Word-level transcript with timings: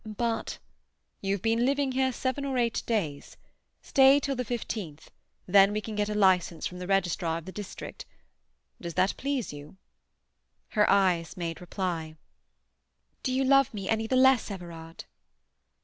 But—" 0.03 0.57
"You 1.21 1.35
have 1.35 1.43
been 1.43 1.63
living 1.63 1.91
here 1.91 2.11
seven 2.11 2.43
or 2.43 2.57
eight 2.57 2.81
days. 2.87 3.37
Stay 3.83 4.19
till 4.19 4.35
the 4.35 4.43
fifteenth, 4.43 5.11
then 5.45 5.71
we 5.71 5.79
can 5.79 5.93
get 5.93 6.09
a 6.09 6.15
licence 6.15 6.65
from 6.65 6.79
the 6.79 6.87
registrar 6.87 7.37
of 7.37 7.45
the 7.45 7.51
district. 7.51 8.07
Does 8.81 8.95
that 8.95 9.13
please 9.15 9.53
you?" 9.53 9.77
Her 10.69 10.89
eyes 10.89 11.37
made 11.37 11.61
reply. 11.61 12.15
"Do 13.21 13.31
you 13.31 13.43
love 13.43 13.75
me 13.75 13.87
any 13.87 14.07
the 14.07 14.15
less, 14.15 14.49
Everard?" 14.49 15.05